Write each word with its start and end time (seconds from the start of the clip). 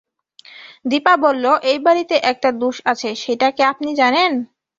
দিপা 0.85 1.13
বলল, 1.17 1.45
এই 1.63 1.79
বাড়িতে 1.79 2.15
একটা 2.31 2.49
দোষ 2.61 2.77
আছে, 2.85 3.09
সেইটা 3.15 3.47
কি 3.51 3.61
আপনি 3.71 3.89
জানেন? 4.01 4.31